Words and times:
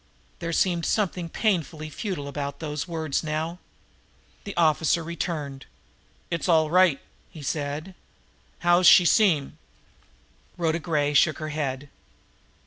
There 0.39 0.51
seemed 0.51 0.87
something 0.87 1.29
pitifully 1.29 1.91
futile 1.91 2.27
in 2.27 2.53
those 2.57 2.87
words 2.87 3.23
now! 3.23 3.59
The 4.45 4.57
officer 4.57 5.03
returned. 5.03 5.67
"It's 6.31 6.49
all 6.49 6.71
right," 6.71 6.99
he 7.29 7.43
said. 7.43 7.93
"How's 8.61 8.87
she 8.87 9.05
seem?" 9.05 9.59
Rhoda 10.57 10.79
Gray 10.79 11.13
shook 11.13 11.37
her 11.37 11.49
head. 11.49 11.87